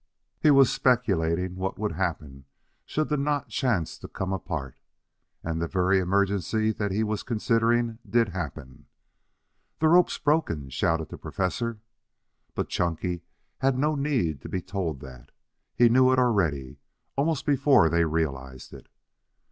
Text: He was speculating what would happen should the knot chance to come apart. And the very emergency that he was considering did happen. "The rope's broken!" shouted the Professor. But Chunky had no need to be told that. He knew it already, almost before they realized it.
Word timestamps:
He 0.39 0.49
was 0.49 0.73
speculating 0.73 1.57
what 1.57 1.77
would 1.77 1.91
happen 1.91 2.45
should 2.87 3.09
the 3.09 3.17
knot 3.17 3.49
chance 3.49 3.99
to 3.99 4.07
come 4.07 4.33
apart. 4.33 4.79
And 5.43 5.61
the 5.61 5.67
very 5.67 5.99
emergency 5.99 6.71
that 6.71 6.91
he 6.91 7.03
was 7.03 7.21
considering 7.21 7.99
did 8.09 8.29
happen. 8.29 8.87
"The 9.77 9.89
rope's 9.89 10.17
broken!" 10.17 10.71
shouted 10.71 11.09
the 11.09 11.19
Professor. 11.19 11.81
But 12.55 12.67
Chunky 12.67 13.21
had 13.59 13.77
no 13.77 13.93
need 13.93 14.41
to 14.41 14.49
be 14.49 14.63
told 14.63 15.01
that. 15.01 15.29
He 15.75 15.87
knew 15.87 16.11
it 16.11 16.17
already, 16.17 16.79
almost 17.15 17.45
before 17.45 17.87
they 17.87 18.03
realized 18.05 18.73
it. 18.73 18.87